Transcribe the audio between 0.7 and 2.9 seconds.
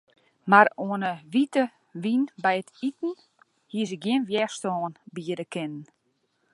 oan 'e wite wyn by it